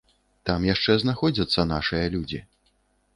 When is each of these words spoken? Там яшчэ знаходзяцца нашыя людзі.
Там 0.49 0.63
яшчэ 0.67 0.95
знаходзяцца 1.03 1.65
нашыя 1.73 2.05
людзі. 2.17 2.39